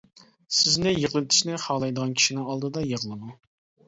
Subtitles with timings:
[0.59, 3.31] سىزنى يىغلىتىشنى خالايدىغان كىشىنىڭ ئالدىدا يىغلىماڭ.